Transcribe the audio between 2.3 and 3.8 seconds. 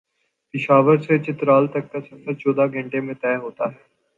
چودہ گھنٹوں میں طے ہوتا ہے۔